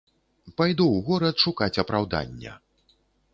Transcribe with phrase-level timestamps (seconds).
[0.61, 2.57] Пайду ў горад шукаць апраўдання.